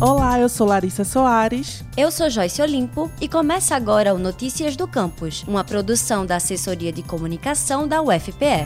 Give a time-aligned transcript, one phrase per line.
[0.00, 1.84] Olá, eu sou Larissa Soares.
[1.96, 6.92] Eu sou Joyce Olimpo e começa agora o Notícias do Campus, uma produção da Assessoria
[6.92, 8.64] de Comunicação da UFPE.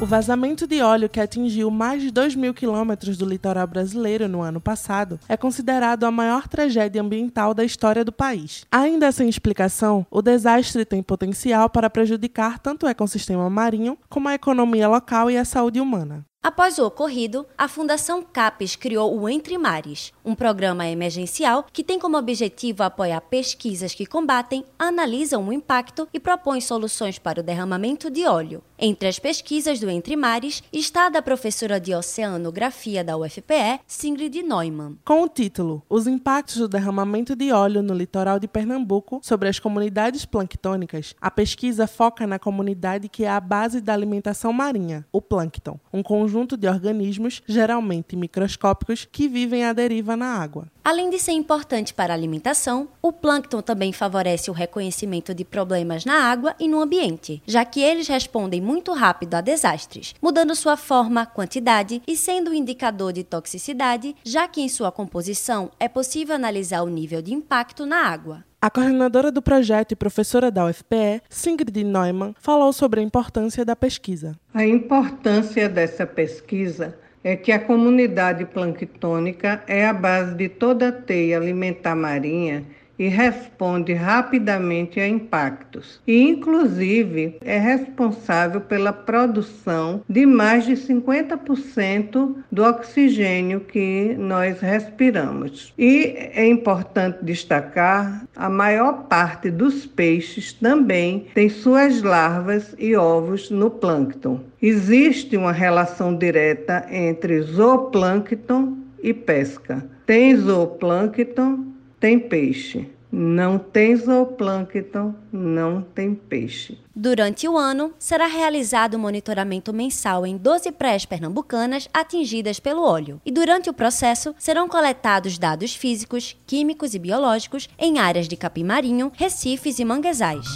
[0.00, 4.40] O vazamento de óleo que atingiu mais de 2 mil quilômetros do litoral brasileiro no
[4.40, 8.64] ano passado é considerado a maior tragédia ambiental da história do país.
[8.72, 14.34] Ainda sem explicação, o desastre tem potencial para prejudicar tanto o ecossistema marinho como a
[14.34, 16.24] economia local e a saúde humana.
[16.44, 22.00] Após o ocorrido, a Fundação CAPES criou o Entre Mares, um programa emergencial que tem
[22.00, 28.10] como objetivo apoiar pesquisas que combatem, analisam o impacto e propõem soluções para o derramamento
[28.10, 28.60] de óleo.
[28.76, 34.42] Entre as pesquisas do Entre Mares está a da professora de Oceanografia da UFPE, Singrid
[34.42, 34.98] Neumann.
[35.04, 39.60] Com o título Os impactos do derramamento de óleo no litoral de Pernambuco sobre as
[39.60, 45.22] comunidades planctônicas, a pesquisa foca na comunidade que é a base da alimentação marinha, o
[45.22, 50.66] plâncton, um conjunto conjunto de organismos, geralmente microscópicos, que vivem à deriva na água.
[50.82, 56.06] Além de ser importante para a alimentação, o plâncton também favorece o reconhecimento de problemas
[56.06, 60.76] na água e no ambiente, já que eles respondem muito rápido a desastres, mudando sua
[60.76, 66.34] forma, quantidade e sendo um indicador de toxicidade, já que em sua composição é possível
[66.34, 68.42] analisar o nível de impacto na água.
[68.64, 73.74] A coordenadora do projeto e professora da UFPE, Singrid Neumann, falou sobre a importância da
[73.74, 74.38] pesquisa.
[74.54, 80.92] A importância dessa pesquisa é que a comunidade planctônica é a base de toda a
[80.92, 82.64] teia alimentar marinha
[83.02, 86.00] e responde rapidamente a impactos.
[86.06, 95.74] E, inclusive, é responsável pela produção de mais de 50% do oxigênio que nós respiramos.
[95.76, 103.50] E é importante destacar: a maior parte dos peixes também tem suas larvas e ovos
[103.50, 104.40] no plâncton.
[104.62, 109.84] Existe uma relação direta entre zooplâncton e pesca.
[110.06, 112.91] Tem zooplâncton, tem peixe.
[113.14, 116.78] Não tem zooplâncton, não tem peixe.
[116.96, 123.20] Durante o ano, será realizado o monitoramento mensal em 12 praias pernambucanas atingidas pelo óleo.
[123.26, 128.64] E durante o processo, serão coletados dados físicos, químicos e biológicos em áreas de capim
[128.64, 130.46] marinho, recifes e manguezais.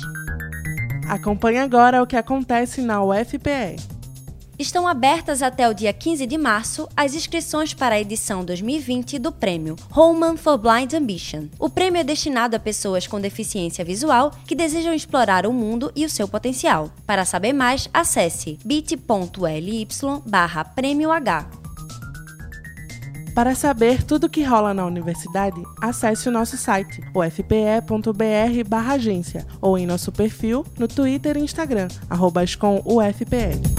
[1.10, 3.95] Acompanhe agora o que acontece na UFPE.
[4.58, 9.30] Estão abertas até o dia 15 de março as inscrições para a edição 2020 do
[9.30, 11.48] prêmio Roman for Blind Ambition.
[11.58, 16.06] O prêmio é destinado a pessoas com deficiência visual que desejam explorar o mundo e
[16.06, 16.90] o seu potencial.
[17.06, 19.86] Para saber mais, acesse bit.ly
[20.24, 20.72] barra.
[23.34, 28.14] Para saber tudo o que rola na universidade, acesse o nosso site, ufpe.br
[28.88, 33.75] agência, ou em nosso perfil no Twitter e Instagram, arroba ufpe.